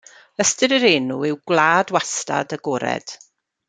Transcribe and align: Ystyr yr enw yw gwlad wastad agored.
Ystyr 0.43 0.73
yr 0.77 0.85
enw 0.93 1.19
yw 1.29 1.37
gwlad 1.51 1.93
wastad 1.99 2.57
agored. 2.61 3.19